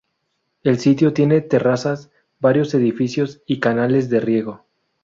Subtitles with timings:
[0.63, 2.09] El sitio tiene terrazas,
[2.39, 4.65] varios edificios y canales de riego.